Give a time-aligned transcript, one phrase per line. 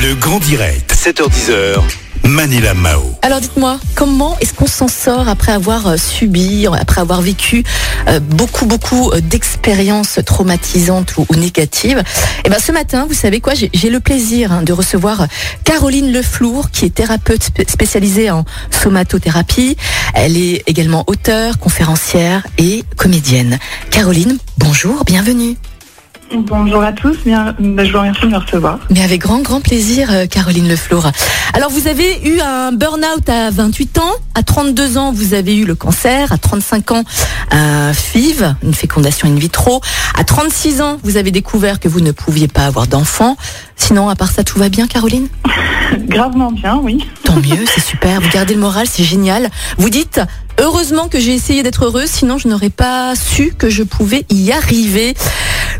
[0.00, 1.80] Le grand direct, 7h10h.
[2.24, 3.02] Manila Mao.
[3.22, 7.64] Alors dites-moi, comment est-ce qu'on s'en sort après avoir euh, subi, après avoir vécu
[8.08, 12.02] euh, beaucoup, beaucoup euh, d'expériences traumatisantes ou, négatives?
[12.44, 15.26] Et ben ce matin, vous savez quoi, j'ai le plaisir hein, de recevoir
[15.64, 19.76] Caroline Leflour, qui est thérapeute spé- spécialisée en somatothérapie.
[20.14, 23.58] Elle est également auteure, conférencière et comédienne.
[23.90, 25.56] Caroline, bonjour, bienvenue.
[26.34, 28.78] Bonjour à tous, bien, bah, je vous remercie de me recevoir.
[28.90, 31.06] Mais avec grand, grand plaisir, euh, Caroline Leflour.
[31.54, 34.12] Alors, vous avez eu un burn-out à 28 ans.
[34.34, 36.30] À 32 ans, vous avez eu le cancer.
[36.30, 37.04] À 35 ans,
[37.50, 39.80] un FIV, une fécondation in vitro.
[40.18, 43.36] À 36 ans, vous avez découvert que vous ne pouviez pas avoir d'enfant.
[43.76, 45.28] Sinon, à part ça, tout va bien, Caroline?
[46.08, 47.06] Gravement bien, oui.
[47.24, 48.20] Tant mieux, c'est super.
[48.20, 49.48] Vous gardez le moral, c'est génial.
[49.78, 50.20] Vous dites,
[50.58, 54.52] heureusement que j'ai essayé d'être heureuse, sinon je n'aurais pas su que je pouvais y
[54.52, 55.14] arriver.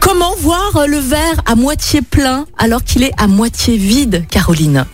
[0.00, 4.84] Comment voir le verre à moitié plein alors qu'il est à moitié vide, Caroline?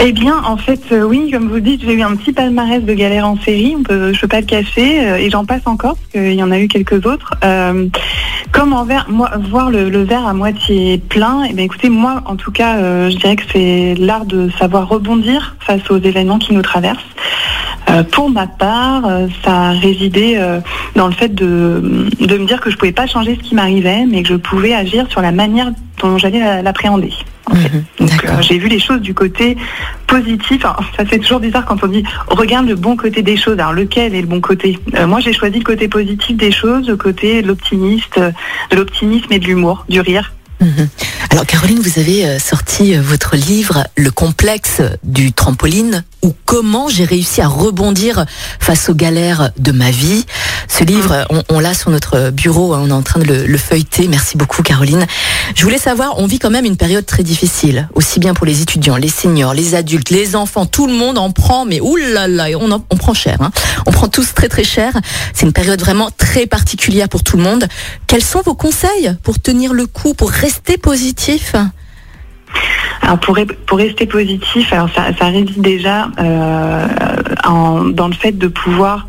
[0.00, 2.94] Eh bien, en fait, euh, oui, comme vous dites, j'ai eu un petit palmarès de
[2.94, 5.96] galères en série, on peut, je peux pas le cacher, euh, et j'en passe encore,
[5.96, 7.34] parce qu'il y en a eu quelques autres.
[7.42, 7.88] Euh,
[8.52, 8.86] comment
[9.50, 13.16] voir le, verre à moitié plein Eh bien, écoutez, moi, en tout cas, euh, je
[13.16, 16.98] dirais que c'est l'art de savoir rebondir face aux événements qui nous traversent.
[17.90, 20.60] Euh, pour ma part, euh, ça a résidé euh,
[20.94, 21.80] dans le fait de,
[22.20, 25.06] me dire que je pouvais pas changer ce qui m'arrivait, mais que je pouvais agir
[25.10, 25.70] sur la manière
[26.02, 27.12] dont j'allais la- l'appréhender.
[27.50, 27.72] En fait.
[27.72, 29.56] Mhm, Donc, euh, j'ai vu les choses du côté
[30.06, 30.62] positif.
[30.62, 33.58] Ça c'est toujours bizarre quand on dit regarde le bon côté des choses.
[33.58, 36.88] Alors lequel est le bon côté Euh, Moi j'ai choisi le côté positif des choses,
[36.88, 40.32] le côté de l'optimiste, de l'optimisme et de l'humour, du rire.
[40.60, 40.88] Mhm.
[41.30, 47.04] Alors Caroline, vous avez euh, sorti votre livre Le complexe du trampoline ou comment j'ai
[47.04, 48.24] réussi à rebondir
[48.58, 50.24] face aux galères de ma vie.
[50.68, 53.58] Ce livre, on, l'a sur notre bureau, hein, on est en train de le, le
[53.58, 54.08] feuilleter.
[54.08, 55.06] Merci beaucoup Caroline.
[55.54, 58.62] Je voulais savoir, on vit quand même une période très difficile, aussi bien pour les
[58.62, 62.70] étudiants, les seniors, les adultes, les enfants, tout le monde en prend, mais oulala, on,
[62.70, 63.36] en- prend cher.
[63.40, 63.50] hein.
[63.86, 64.92] On prend tous très très cher.
[65.34, 67.66] C'est une période vraiment très particulière pour tout le monde.
[68.06, 71.54] Quels sont vos conseils pour tenir le coup, pour rester positif?
[73.08, 76.86] Alors pour, re- pour rester positif, alors ça, ça réside déjà euh,
[77.46, 79.06] en- dans le fait de pouvoir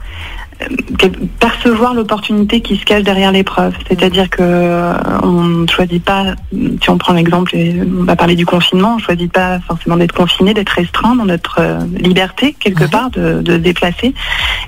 [0.62, 1.10] euh,
[1.42, 3.74] percevoir l'opportunité qui se cache derrière l'épreuve.
[3.90, 4.94] C'est-à-dire que euh,
[5.24, 6.36] on ne choisit pas,
[6.82, 10.16] si on prend l'exemple, on va parler du confinement, on ne choisit pas forcément d'être
[10.16, 11.60] confiné, d'être restreint dans notre
[11.98, 12.90] liberté quelque Ouais.
[12.90, 14.14] part de, de se déplacer.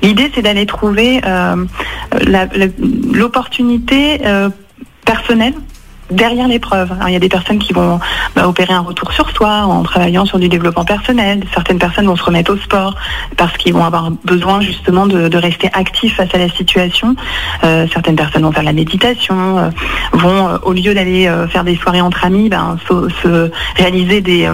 [0.01, 1.55] L'idée c'est d'aller trouver euh,
[3.13, 4.49] l'opportunité euh,
[5.05, 5.53] personnelle
[6.11, 6.94] derrière l'épreuve.
[7.07, 7.99] Il y a des personnes qui vont
[8.35, 11.44] bah, opérer un retour sur soi en travaillant sur du développement personnel.
[11.53, 12.95] Certaines personnes vont se remettre au sport
[13.38, 17.16] parce qu'ils vont avoir besoin justement de, rester actifs face à la situation.
[17.63, 19.69] Euh, certaines personnes vont faire la méditation, euh,
[20.11, 24.47] vont euh, au lieu d'aller faire des soirées entre amis, ben, se, se réaliser des,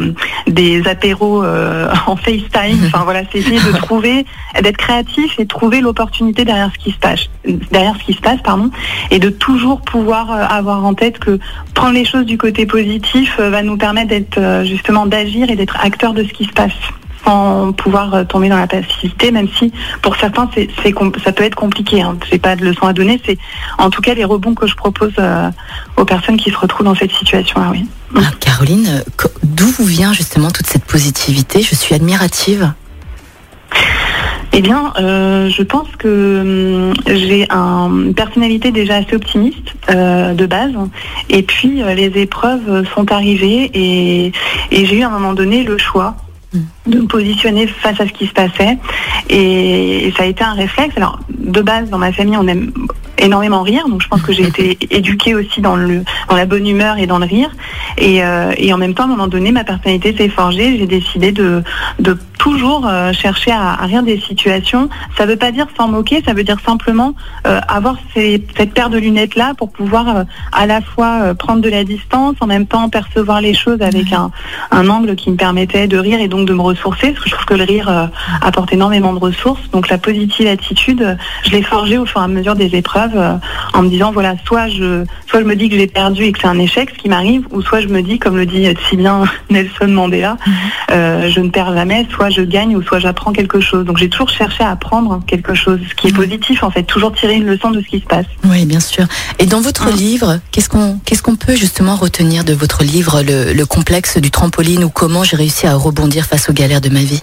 [0.47, 1.43] des apéros
[2.07, 2.85] en FaceTime.
[2.85, 4.25] Enfin voilà, c'est essayer de trouver,
[4.61, 7.29] d'être créatif et de trouver l'opportunité derrière ce qui se passe,
[7.71, 8.69] derrière ce qui se passe, pardon,
[9.11, 11.39] et de toujours pouvoir avoir en tête que
[11.73, 15.77] prendre les choses du côté positif euh, va nous permettre euh, justement d'agir et d'être
[15.83, 16.73] acteur de ce qui se passe
[17.25, 19.71] sans pouvoir euh, tomber dans la passivité, même si
[20.01, 20.69] pour certains c'est,
[21.23, 22.01] ça peut être compliqué.
[22.01, 22.17] Hein.
[22.29, 23.37] C'est pas de leçon à donner, c'est
[23.77, 25.13] en tout cas les rebonds que je propose
[25.97, 27.69] aux personnes qui se retrouvent dans cette situation-là.
[27.71, 27.85] Oui.
[28.15, 29.03] Ah, Caroline,
[29.43, 31.61] d'où vous vient justement toute cette positivité?
[31.61, 32.71] Je suis admirative.
[34.59, 40.33] Eh bien, euh, je pense que hum, j'ai un- une personnalité déjà assez optimiste euh,
[40.33, 40.73] de base.
[41.29, 44.31] Et puis, euh, les épreuves sont arrivées et,
[44.71, 46.15] et j'ai eu à un moment donné le choix
[46.87, 48.79] de me positionner face à ce qui se passait.
[49.29, 50.95] Et ça a été un réflexe.
[50.97, 52.71] Alors, de base, dans ma famille, on aime
[53.19, 53.87] énormément rire.
[53.87, 57.07] Donc, je pense que j'ai été éduquée aussi dans, le, dans la bonne humeur et
[57.07, 57.49] dans le rire.
[57.97, 60.77] Et, euh, et en même temps, à un moment donné, ma personnalité s'est forgée.
[60.77, 61.63] J'ai décidé de,
[61.99, 64.89] de toujours euh, chercher à, rire des situations.
[65.17, 67.15] Ça ne veut pas dire s'en moquer, ça veut dire simplement
[67.47, 71.83] euh, avoir cette paire de lunettes là pour pouvoir à la fois prendre de la
[71.83, 74.31] distance, en même temps percevoir les choses avec un,
[74.71, 77.35] un angle qui me permettait de rire et donc de me ressourcer, parce que je
[77.35, 78.09] trouve que le rire
[78.41, 79.69] apporte énormément de ressources.
[79.71, 83.33] Donc la positive attitude, je l'ai forgée au fur et à mesure des épreuves, euh,
[83.73, 86.39] en me disant voilà, soit je, soit je me dis que j'ai perdu et que
[86.41, 88.97] c'est un échec ce qui m'arrive, ou soit je me dis, comme le dit si
[88.97, 90.37] bien Nelson Mandela,
[90.91, 93.85] euh, je ne perds jamais, soit je gagne ou soit j'apprends quelque chose.
[93.85, 96.17] Donc j'ai toujours cherché à apprendre quelque chose, ce qui est Mhm.
[96.17, 98.25] positif en fait, toujours tirer une leçon de ce qui se passe.
[98.45, 99.05] Oui, bien sûr.
[99.39, 99.95] Et dans votre Ah.
[99.95, 104.31] livre, qu'est-ce qu'on qu'est-ce qu'on peut justement retenir de votre livre, le, le complexe du
[104.31, 107.21] trampoline ou comment j'ai réussi à rebondir face aux galères de ma vie?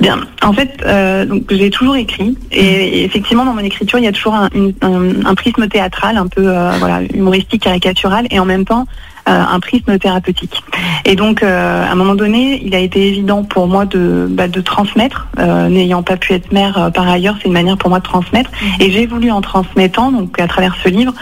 [0.00, 4.04] Bien, en fait, euh, donc j'ai toujours écrit et, et effectivement dans mon écriture il
[4.04, 8.26] y a toujours un, une- un- un prisme théâtral, un peu euh, voilà humoristique, caricatural
[8.30, 8.86] et en même temps
[9.26, 10.62] un prisme thérapeutique.
[11.04, 14.60] Et donc, à un moment donné, il a été évident pour moi de, bah, de
[14.60, 18.50] transmettre, n'ayant pas pu être mère par ailleurs, c'est une manière pour moi de transmettre.
[18.50, 18.82] Mmh.
[18.82, 21.12] Et j'ai voulu en transmettant, donc à travers ce livre,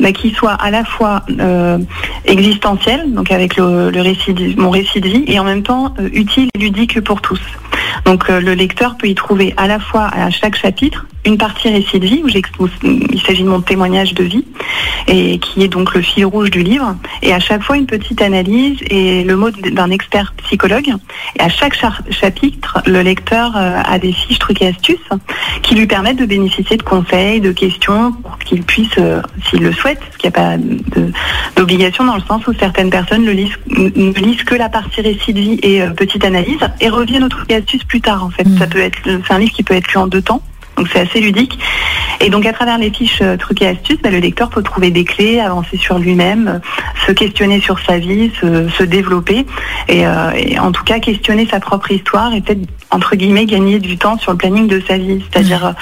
[0.00, 1.22] bah, qu'il soit à la fois
[2.24, 6.58] existentiel, donc avec le, récit mon récit de vie, et en même temps utile et
[6.58, 7.40] ludique pour tous.
[8.04, 11.68] Donc euh, le lecteur peut y trouver à la fois à chaque chapitre une partie
[11.68, 14.44] récit de vie où il s'agit de mon témoignage de vie
[15.06, 18.22] et qui est donc le fil rouge du livre et à chaque fois une petite
[18.22, 20.88] analyse et le mot d'un expert psychologue
[21.36, 21.74] et à chaque
[22.10, 24.98] chapitre le lecteur euh, a des fiches trucs et astuces
[25.62, 29.72] qui lui permettent de bénéficier de conseils, de questions pour qu'il puisse, euh, s'il le
[29.72, 30.56] souhaite, parce qu'il n'y a pas
[31.56, 35.32] d'obligation dans le sens où certaines personnes le lisent, ne lisent que la partie récit
[35.32, 38.44] de vie et petite analyse et reviennent aux trucs et astuces plus tard en fait.
[38.44, 38.58] Mm.
[38.58, 40.42] Ça peut être, c'est un livre qui peut être lu en deux temps.
[40.76, 41.58] Donc c'est assez ludique.
[42.20, 44.90] Et donc à travers les fiches euh, trucs et astuces, bah, le lecteur peut trouver
[44.90, 46.58] des clés, avancer sur lui-même, euh,
[47.06, 49.46] se questionner sur sa vie, se, développer
[49.90, 53.96] euh, et, en tout cas questionner sa propre histoire et peut-être entre guillemets gagner du
[53.98, 55.22] temps sur le planning de sa vie.
[55.30, 55.74] C'est-à-dire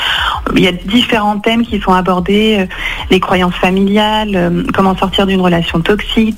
[0.55, 2.67] il y a différents thèmes qui sont abordés,
[3.11, 6.37] les croyances familiales, comment sortir d'une relation toxique,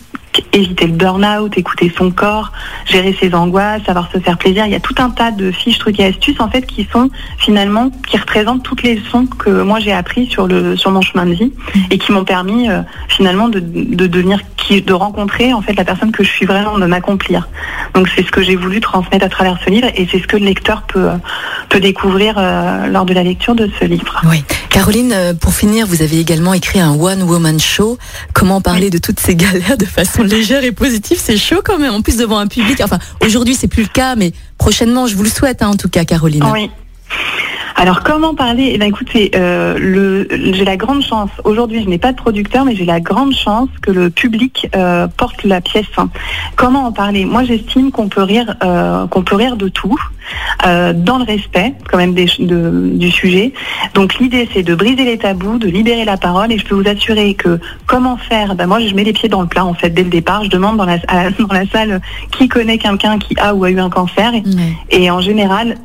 [0.52, 2.52] éviter le burn-out, écouter son corps,
[2.86, 4.66] gérer ses angoisses, savoir se faire plaisir.
[4.66, 7.10] Il y a tout un tas de fiches, trucs et astuces en fait qui sont
[7.38, 11.26] finalement qui représentent toutes les leçons que moi j'ai appris sur le sur mon chemin
[11.26, 11.52] de vie
[11.90, 14.40] et qui m'ont permis euh, finalement de, de devenir
[14.80, 17.48] de rencontrer en fait la personne que je suis vraiment, de m'accomplir.
[17.94, 20.36] Donc c'est ce que j'ai voulu transmettre à travers ce livre et c'est ce que
[20.36, 21.10] le lecteur peut
[21.68, 24.20] peut découvrir euh, lors de la lecture de ce livre.
[24.24, 24.44] Oui.
[24.72, 27.98] Caroline, euh, pour finir, vous avez également écrit un one woman show.
[28.32, 31.92] Comment parler de toutes ces galères de façon légère et positive, c'est chaud quand même.
[31.92, 32.80] En plus devant un public.
[32.82, 35.90] Enfin, aujourd'hui c'est plus le cas, mais prochainement, je vous le souhaite hein, en tout
[35.90, 36.44] cas, Caroline.
[36.50, 36.70] Oui.
[37.76, 38.70] Alors comment parler?
[38.72, 42.76] Eh bien écoutez, euh, j'ai la grande chance, aujourd'hui je n'ai pas de producteur, mais
[42.76, 45.86] j'ai la grande chance que le public euh, porte la pièce.
[46.54, 47.24] Comment en parler?
[47.24, 49.98] Moi j'estime qu'on peut rire, euh, qu'on peut rire de tout,
[50.64, 53.52] dans le respect quand même du sujet.
[53.94, 56.88] Donc l'idée c'est de briser les tabous, de libérer la parole, et je peux vous
[56.88, 59.90] assurer que comment faire ben, Moi je mets les pieds dans le plat en fait
[59.90, 60.44] dès le départ.
[60.44, 60.98] Je demande dans la,
[61.38, 64.32] dans la salle qui connaît quelqu'un qui a ou a eu un cancer,
[64.90, 65.76] et, en général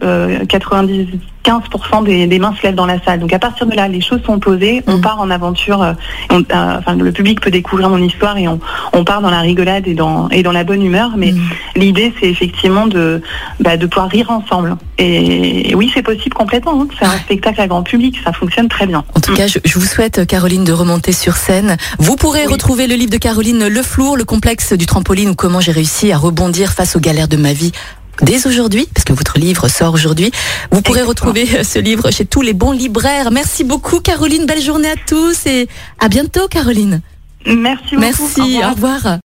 [0.48, 1.08] 90
[1.48, 3.20] 15% des, mains se lèvent dans la salle.
[3.20, 5.02] Donc à partir de là, les choses sont posées, on mm.
[5.02, 5.94] part en aventure, euh,
[6.34, 8.60] euh, enfin, le public peut découvrir mon histoire et on,
[9.06, 11.12] part dans la rigolade et dans, et dans la bonne humeur.
[11.16, 11.40] Mais mm.
[11.78, 13.22] l'idée, c'est effectivement de,
[13.62, 14.78] bah, de pouvoir rire ensemble.
[14.98, 16.82] Et, oui, c'est possible complètement.
[16.82, 19.04] Hein, c'est un spectacle à grand public, ça fonctionne très bien.
[19.16, 21.78] En tout cas, je, vous souhaite, Caroline, de remonter sur scène.
[22.00, 25.60] Vous pourrez retrouver le livre de Caroline Le Flour, le complexe du trampoline ou comment
[25.60, 27.72] j'ai réussi à rebondir face aux galères de ma vie
[28.24, 30.32] dès aujourd'hui, parce que votre livre sort aujourd'hui.
[30.72, 33.32] Vous pourrez retrouver ce livre chez tous les bons libraires.
[33.32, 35.68] Merci beaucoup Caroline, belle journée à tous et
[36.00, 37.02] à bientôt Caroline.
[37.46, 38.02] Merci beaucoup.
[38.02, 39.08] Merci, Au revoir.